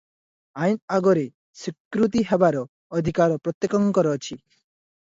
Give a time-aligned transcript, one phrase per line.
[0.61, 2.65] ଆଇନ ଆଗରେ ସ୍ୱୀକୃତ ହେବାର
[3.01, 4.43] ଅଧିକାର ପ୍ରତ୍ୟେକଙ୍କର ଅଛି।